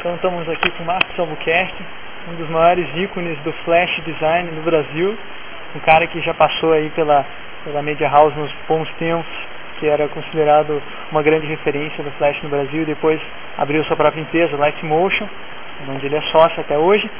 [0.00, 1.84] Então estamos aqui com Marcos Albuquerque,
[2.26, 5.14] um dos maiores ícones do flash design no Brasil,
[5.76, 7.26] um cara que já passou aí pela,
[7.64, 9.30] pela Media House nos bons tempos,
[9.78, 10.82] que era considerado
[11.12, 13.20] uma grande referência do flash no Brasil, e depois
[13.58, 15.28] abriu sua própria empresa, Light Motion,
[15.86, 17.10] onde ele é sócio até hoje.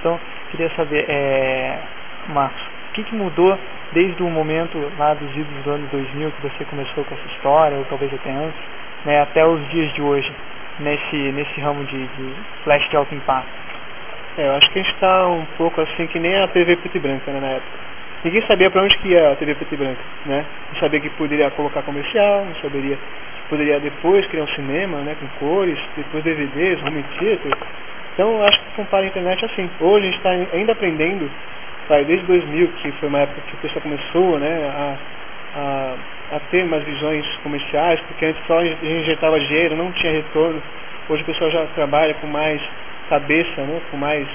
[0.00, 0.18] Então,
[0.50, 1.78] queria saber, é,
[2.26, 3.56] Marcos, o que, que mudou
[3.92, 7.78] desde o momento lá dos idos do ano 2000 que você começou com essa história,
[7.78, 8.60] ou talvez até antes,
[9.04, 10.34] né, até os dias de hoje?
[10.80, 12.34] Nesse, nesse ramo de, de
[12.64, 13.64] flash de alto impacto?
[14.36, 16.96] É, eu acho que a gente está um pouco assim que nem a TV preto
[16.96, 17.84] e branca né, na época.
[18.24, 20.44] Ninguém sabia para onde que ia a TV preto e branca, né?
[20.72, 22.98] Não sabia que poderia colocar comercial, não saberia
[23.48, 27.52] poderia depois criar um cinema, né, com cores, depois DVDs, home theater.
[28.14, 29.68] Então, eu acho que compara a internet assim.
[29.80, 31.30] Hoje a gente está ainda aprendendo,
[31.88, 34.96] vai, desde 2000, que foi uma época que o pessoal começou, né, a,
[35.56, 35.94] a
[36.34, 40.60] a ter mais visões comerciais, porque antes só injetava dinheiro, não tinha retorno.
[41.08, 42.60] Hoje o pessoal já trabalha com mais
[43.08, 44.26] cabeça, né, com mais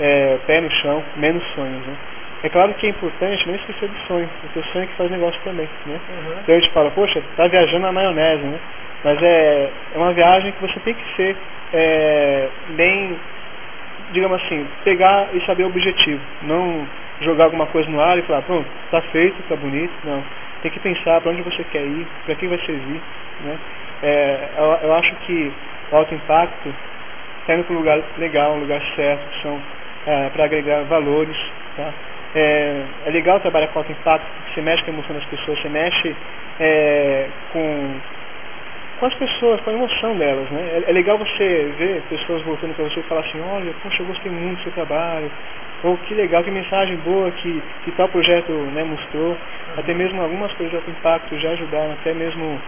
[0.00, 1.86] é, pé no chão, menos sonhos.
[1.86, 1.94] Né.
[2.42, 5.10] É claro que é importante não esquecer do sonho, porque o sonho é que faz
[5.10, 5.68] negócio também.
[5.86, 5.94] Né?
[5.94, 6.40] Uhum.
[6.42, 8.58] Então a gente fala, poxa, tá viajando na maionese, né?
[9.04, 11.36] Mas é, é uma viagem que você tem que ser
[11.72, 13.16] é, bem,
[14.12, 16.20] digamos assim, pegar e saber o objetivo.
[16.42, 16.86] Não
[17.20, 19.92] jogar alguma coisa no ar e falar, pronto, tá feito, tá bonito.
[20.04, 20.22] Não
[20.64, 23.00] tem que pensar para onde você quer ir, para quem vai servir.
[23.40, 23.58] Né?
[24.02, 25.52] É, eu, eu, acho que
[25.92, 26.74] o alto impacto
[27.40, 29.60] está indo para um lugar legal, um lugar certo, são
[30.06, 31.36] é, para agregar valores.
[31.76, 31.92] Tá?
[32.34, 35.60] É, é, legal trabalhar com alto impacto, porque você mexe com a emoção das pessoas,
[35.60, 36.16] você mexe
[36.58, 37.94] é, com,
[39.00, 40.48] com as pessoas, com a emoção delas.
[40.50, 40.82] Né?
[40.86, 44.06] É, é legal você ver pessoas voltando para você e falar assim, olha, poxa, eu
[44.06, 45.30] gostei muito do seu trabalho,
[45.84, 49.36] ou que legal, que mensagem boa que, que tal projeto né, mostrou.
[49.76, 52.58] Até mesmo algumas coisas de impacto já ajudaram, até mesmo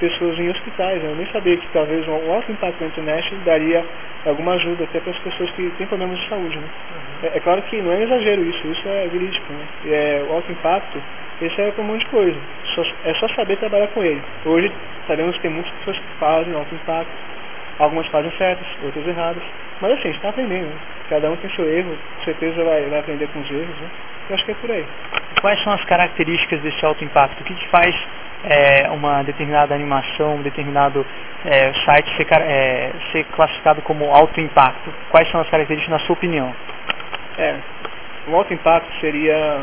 [0.00, 1.00] pessoas em hospitais.
[1.00, 1.10] Né?
[1.10, 3.84] Eu nem sabia que talvez um alto impacto na internet daria
[4.24, 6.58] alguma ajuda até para as pessoas que têm problemas de saúde.
[6.58, 6.64] Né?
[6.64, 7.28] Uhum.
[7.28, 9.52] É, é, claro que não é exagero isso, isso é verídico.
[9.52, 9.66] Né?
[9.86, 11.00] É, o alto impacto,
[11.40, 12.38] esse é para um monte de coisa.
[12.74, 14.20] Só, é só saber trabalhar com ele.
[14.44, 14.72] Hoje
[15.06, 17.12] sabemos que tem muitas pessoas que fazem alto impacto,
[17.78, 19.42] algumas fazem certas, outras erradas.
[19.80, 20.66] Mas assim, a gente está aprendendo.
[20.66, 20.76] Né?
[21.08, 23.80] Cada um tem seu erro, com certeza vai, vai aprender com os erros.
[23.80, 23.88] Né?
[24.28, 24.84] Eu acho que é por aí.
[25.40, 27.40] Quais são as características desse alto impacto?
[27.40, 27.94] O que, que faz
[28.44, 31.04] é, uma determinada animação, um determinado
[31.44, 34.92] é, site ser, é, ser, classificado como alto impacto?
[35.10, 36.54] Quais são as características na sua opinião?
[37.38, 37.56] É,
[38.28, 39.60] o alto impacto seria,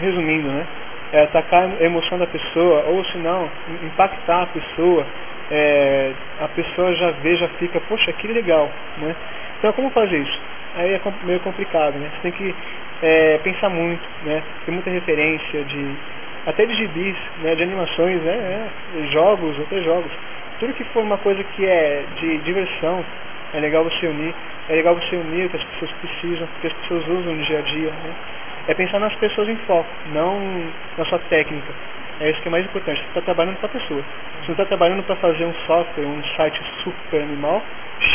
[0.00, 0.66] resumindo, né,
[1.12, 3.50] é atacar a emoção da pessoa, ou se não,
[3.82, 5.04] impactar a pessoa,
[5.50, 9.14] é, a pessoa já vê, já fica, poxa, que legal, né?
[9.58, 10.40] Então como fazer isso?
[10.76, 12.10] Aí é meio complicado, né?
[12.14, 12.54] Você tem que
[13.02, 14.42] é, pensar muito, né?
[14.64, 15.96] Tem muita referência de
[16.46, 17.54] até de gibis, né?
[17.54, 18.32] De animações, né?
[18.96, 20.10] É, jogos, até jogos.
[20.58, 23.04] Tudo que for uma coisa que é de diversão,
[23.52, 24.34] é legal você unir.
[24.68, 27.58] É legal você unir o que as pessoas precisam, que as pessoas usam no dia
[27.58, 27.90] a dia.
[27.90, 28.14] Né?
[28.68, 30.38] É pensar nas pessoas em foco, não
[30.96, 31.72] na sua técnica.
[32.20, 33.00] É isso que é mais importante.
[33.00, 34.02] Você está trabalhando para a pessoa.
[34.02, 37.62] Você não está trabalhando para fazer um software, um site super animal,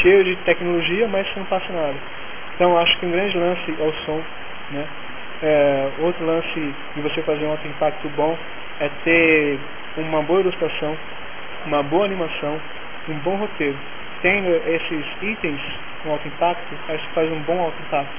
[0.01, 1.95] cheio de tecnologia, mas você não passa nada.
[2.53, 4.21] Então acho que um grande lance é o som.
[4.69, 4.85] Né?
[5.41, 8.37] É, outro lance de você fazer um impacto bom
[8.79, 9.59] é ter
[9.97, 10.95] uma boa ilustração,
[11.65, 12.61] uma boa animação,
[13.09, 13.77] um bom roteiro.
[14.21, 15.61] Tendo esses itens
[16.03, 18.13] com alto impacto, aí você faz um bom alto impacto.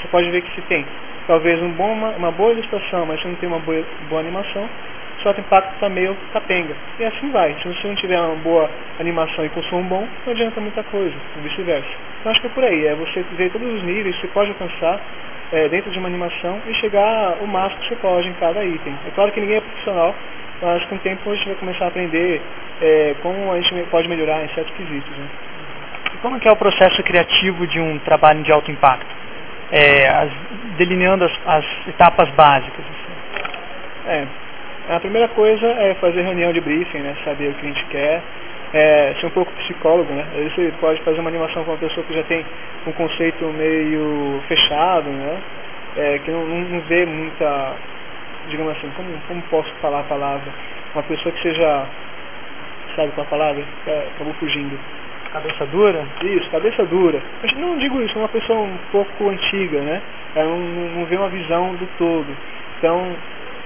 [0.00, 0.86] Você pode ver que se tem
[1.26, 4.68] talvez um bom, uma, uma boa ilustração, mas se não tem uma boa, boa animação,
[5.28, 6.74] alto impacto está meio capenga.
[6.98, 7.54] E assim vai.
[7.62, 11.40] Se você não tiver uma boa animação e consumo bom, não adianta muita coisa, e
[11.40, 11.88] vice-versa.
[12.20, 14.50] Então acho que é por aí, é você ver todos os níveis que você pode
[14.50, 15.00] alcançar
[15.52, 18.94] é, dentro de uma animação e chegar o máximo que você pode em cada item.
[19.06, 20.14] É claro que ninguém é profissional,
[20.60, 22.40] mas com o tempo a gente vai começar a aprender
[22.80, 25.10] é, como a gente pode melhorar em certos quesitos.
[25.16, 25.26] Né?
[26.14, 29.22] E como é o processo criativo de um trabalho de alto impacto?
[29.70, 30.30] É, as,
[30.76, 32.84] delineando as, as, etapas básicas.
[32.84, 34.10] Assim.
[34.10, 34.26] É,
[34.88, 38.22] a primeira coisa é fazer reunião de briefing, né, saber o que a gente quer,
[38.72, 40.24] é, ser um pouco psicólogo, né?
[40.50, 42.44] Você pode fazer uma animação com uma pessoa que já tem
[42.86, 45.38] um conceito meio fechado, né?
[45.96, 47.74] É, que não, não, vê muita,
[48.48, 50.50] digamos assim, como, como posso falar a palavra?
[50.94, 51.86] Uma pessoa que seja,
[52.96, 53.62] sabe qual a palavra?
[53.86, 54.78] É, acabou fugindo.
[55.32, 56.06] Cabeça dura?
[56.22, 57.22] Isso, cabeça dura.
[57.42, 60.00] Mas não digo isso, uma pessoa um pouco antiga, né?
[60.34, 62.36] Ela não, não vê uma visão do todo.
[62.78, 63.14] Então,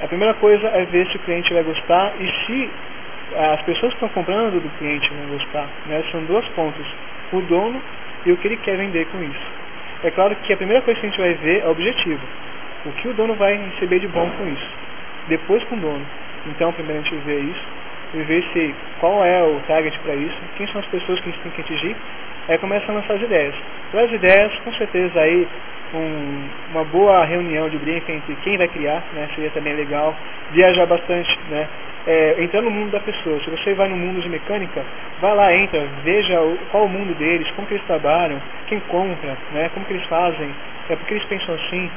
[0.03, 2.71] a primeira coisa é ver se o cliente vai gostar e se
[3.37, 5.69] as pessoas que estão comprando do cliente vão gostar.
[5.87, 6.03] Né?
[6.11, 6.87] São duas pontos,
[7.33, 7.81] o dono
[8.25, 9.47] e o que ele quer vender com isso.
[10.05, 12.23] É claro que a primeira coisa que a gente vai ver é o objetivo.
[12.85, 14.71] O que o dono vai receber de bom com isso.
[15.29, 16.07] Depois com o dono.
[16.47, 17.67] Então, primeiro a gente vê isso,
[18.15, 21.33] e ver se qual é o target para isso, quem são as pessoas que a
[21.33, 21.97] gente tem que atingir
[22.49, 23.55] Aí começa a lançar as ideias.
[23.89, 25.49] Então as ideias, com certeza aí
[25.95, 30.15] um, uma boa reunião de briefing entre quem vai criar, né, seria também legal,
[30.53, 31.69] viajar bastante, né,
[32.07, 33.41] é, entrar no mundo da pessoa.
[33.41, 34.85] Se você vai no mundo de mecânica,
[35.21, 39.37] vai lá, entra, veja o, qual o mundo deles, como que eles trabalham, quem compra,
[39.53, 40.51] né, como que eles fazem,
[40.89, 41.91] é porque eles pensam assim.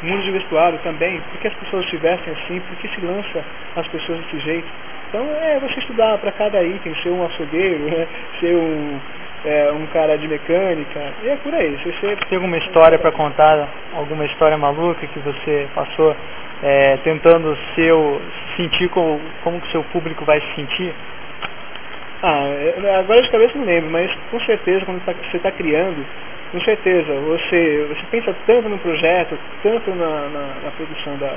[0.00, 3.44] Mundo de vestuário também, por que as pessoas se vestem assim, por que se lança
[3.74, 4.68] as pessoas desse jeito.
[5.08, 8.06] Então é você estudar para cada item, ser um açougueiro, né,
[8.38, 9.00] ser um,
[9.44, 11.76] é, um cara de mecânica, e é por aí.
[11.76, 16.16] Você tem alguma história para contar, alguma história maluca que você passou
[16.62, 18.20] é, tentando seu,
[18.56, 20.94] sentir como, como que seu público vai se sentir?
[22.22, 26.04] Ah, é, agora de cabeça não lembro, mas com certeza quando tá, você está criando,
[26.50, 31.36] com certeza, você, você pensa tanto no projeto, tanto na, na, na produção da,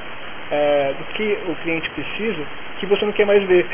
[0.50, 2.42] é, do que o cliente precisa,
[2.80, 3.68] que você não quer mais ver.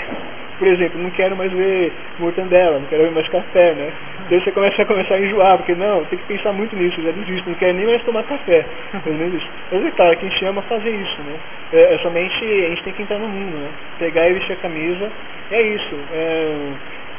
[0.57, 3.93] Por exemplo, não quero mais ver mortandela, não quero ver mais café, né?
[4.25, 7.11] Então você começa a começar a enjoar, porque não, tem que pensar muito nisso, já
[7.11, 8.65] desisto, não quero nem mais tomar café.
[9.03, 9.49] Pelo menos isso.
[9.71, 11.39] Mas é claro, quem chama a fazer isso, né?
[11.73, 13.69] É, é, somente a gente tem que entrar no mundo, né?
[13.99, 15.11] Pegar e vestir a camisa,
[15.51, 15.95] é isso.
[16.13, 16.55] É,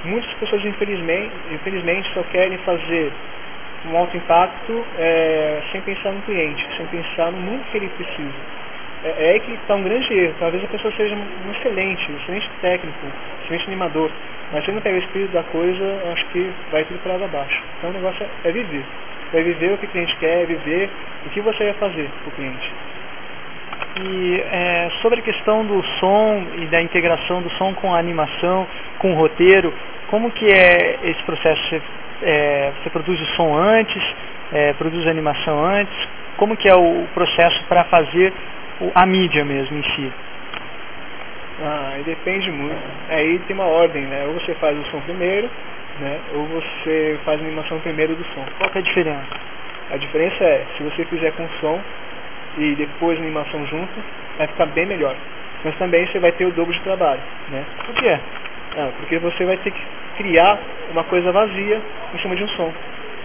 [0.05, 3.13] muitas pessoas infelizmente, infelizmente só querem fazer
[3.87, 8.68] um alto impacto é, sem pensar no cliente, sem pensar no mundo que ele precisa.
[9.05, 10.35] É, é aí que está um grande erro.
[10.39, 14.11] Talvez a pessoa seja um excelente, um excelente técnico, um excelente animador,
[14.53, 17.63] mas se não pega o espírito da coisa, acho que vai tudo para lá abaixo.
[17.79, 18.85] Então o negócio é, é viver.
[19.33, 20.91] É viver o que o cliente quer, é viver
[21.27, 22.73] o que você vai fazer para o cliente.
[24.01, 28.67] E é, sobre a questão do som e da integração do som com a animação,
[28.99, 29.73] com o roteiro,
[30.09, 31.63] como que é esse processo?
[31.69, 31.83] Você,
[32.23, 34.03] é, você produz o som antes,
[34.53, 35.95] é, produz a animação antes?
[36.37, 38.33] Como que é o processo para fazer
[38.95, 40.13] a mídia mesmo em si?
[41.61, 42.81] Ah, depende muito.
[43.09, 44.25] Aí tem uma ordem, né?
[44.27, 45.51] Ou você faz o som primeiro,
[45.99, 46.21] né?
[46.35, 48.45] Ou você faz a animação primeiro do som.
[48.59, 49.49] Qual é a diferença?
[49.91, 51.81] A diferença é, se você fizer com som
[52.59, 53.93] e depois a animação junto,
[54.37, 55.17] vai ficar bem melhor.
[55.65, 57.65] Mas também você vai ter o dobro de trabalho, né?
[57.87, 58.19] Por quê?
[58.77, 59.83] Ah, porque você vai ter que
[60.17, 60.59] criar
[60.91, 61.83] uma coisa vazia
[62.15, 62.73] em cima de um som.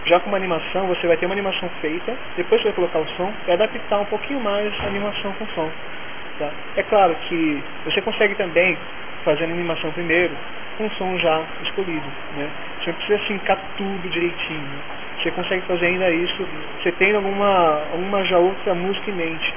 [0.06, 3.08] Já com uma animação, você vai ter uma animação feita, depois você vai colocar o
[3.16, 5.70] som e adaptar um pouquinho mais a animação com o som.
[6.38, 6.50] Tá?
[6.76, 8.76] É claro que você consegue também
[9.24, 10.34] fazer a animação primeiro
[10.76, 12.06] com o som já escolhido.
[12.36, 12.50] Né?
[12.80, 14.82] Você não precisa sincar tudo direitinho.
[15.22, 16.46] Você consegue fazer ainda isso,
[16.82, 19.54] você tem alguma, alguma já outra música em mente.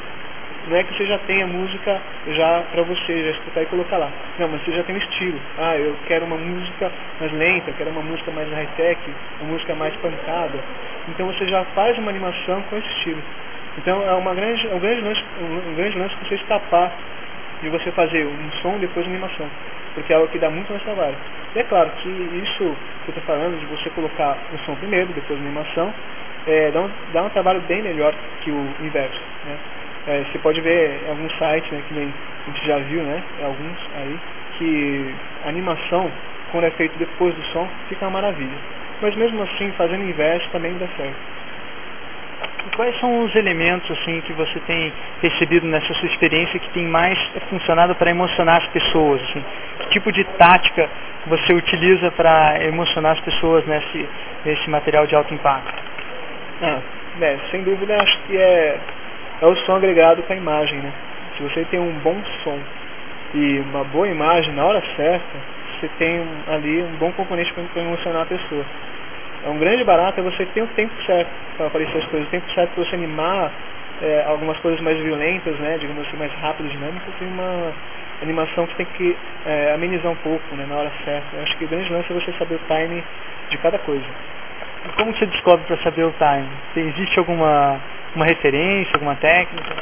[0.69, 4.11] Não é que você já tenha música já para você já escutar e colocar lá.
[4.37, 5.39] Não, mas você já tem um estilo.
[5.57, 8.99] Ah, eu quero uma música mais lenta, quero uma música mais high-tech,
[9.41, 10.59] uma música mais pancada.
[11.07, 13.21] Então você já faz uma animação com esse estilo.
[13.77, 16.91] Então é uma grande, um, grande lance, um, um grande lance você escapar
[17.61, 19.49] de você fazer um som depois uma animação.
[19.93, 21.15] Porque é algo que dá muito mais trabalho.
[21.55, 22.75] E é claro que isso
[23.05, 25.93] que eu estou falando, de você colocar o som primeiro, depois a animação,
[26.45, 29.21] é, dá, um, dá um trabalho bem melhor que o inverso.
[29.45, 29.57] Né?
[30.07, 33.21] É, você pode ver em alguns sites, né, que nem a gente já viu, né,
[33.43, 34.17] alguns aí,
[34.57, 35.15] que
[35.45, 36.09] a animação,
[36.51, 38.57] quando é feito depois do som, fica uma maravilha.
[39.01, 41.37] Mas mesmo assim, fazendo inverso também dá certo.
[42.65, 46.87] E quais são os elementos assim que você tem percebido nessa sua experiência que tem
[46.87, 47.17] mais
[47.49, 49.21] funcionado para emocionar as pessoas?
[49.23, 49.43] Assim?
[49.79, 50.89] Que tipo de tática
[51.27, 54.09] você utiliza para emocionar as pessoas nesse,
[54.45, 55.83] nesse material de alto impacto?
[56.61, 56.79] Ah,
[57.21, 58.77] é, sem dúvida acho que é
[59.41, 60.91] é o som agregado com a imagem, né?
[61.35, 62.59] Se você tem um bom som
[63.33, 65.37] e uma boa imagem na hora certa,
[65.79, 68.65] você tem ali um bom componente para emocionar a pessoa.
[69.45, 72.31] É um grande barato é você ter o tempo certo para aparecer as coisas, o
[72.31, 73.51] tempo certo para você animar
[74.01, 77.73] é, algumas coisas mais violentas, né, digamos assim, mais rápidas, dinâmicas, e uma
[78.21, 79.15] animação que tem que
[79.45, 81.35] é, amenizar um pouco né, na hora certa.
[81.35, 83.03] Eu acho que o grande lance é você saber o time
[83.49, 84.05] de cada coisa.
[84.95, 86.49] Como você descobre para saber o time?
[86.75, 87.79] Existe alguma
[88.15, 89.75] uma referência, alguma técnica?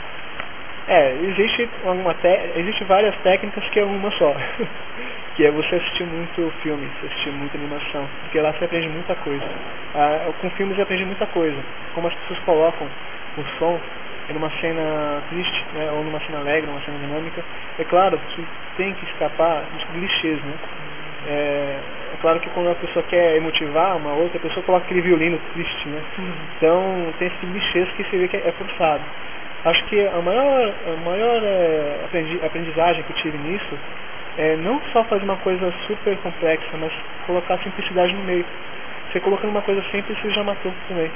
[0.87, 2.15] É, existe, alguma
[2.55, 4.35] existe várias técnicas que é uma só.
[5.35, 8.07] que é você assistir muito filme, assistir muita animação.
[8.21, 9.45] Porque lá você aprende muita coisa.
[9.93, 11.57] Ah, com filmes você aprende muita coisa.
[11.93, 12.87] Como as pessoas colocam
[13.37, 13.79] o som
[14.33, 17.43] numa cena triste, né, ou numa cena alegre, numa cena dinâmica.
[17.77, 18.45] É claro que
[18.77, 20.53] tem que escapar dos clichês, né?
[21.27, 21.79] É,
[22.13, 25.39] é claro que quando a pessoa quer motivar uma outra, a pessoa coloca aquele violino
[25.53, 26.01] triste, né?
[26.17, 26.33] Uhum.
[26.57, 29.03] Então tem esse clichês que você vê que é forçado.
[29.65, 33.77] Acho que a maior, a maior é, aprendizagem que eu tive nisso
[34.37, 36.91] é não só fazer uma coisa super complexa, mas
[37.25, 38.45] colocar simplicidade no meio.
[39.11, 41.09] Você colocando uma coisa simples, você já matou também.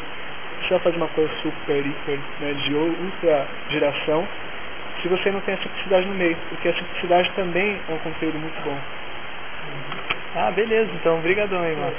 [0.61, 4.27] Você vai fazer uma coisa super, hiper, né, de ultra geração,
[5.01, 8.37] se você não tem a simplicidade no meio, porque a simplicidade também é um conteúdo
[8.37, 8.77] muito bom.
[10.35, 11.95] Ah, beleza, então, obrigadão aí, mano.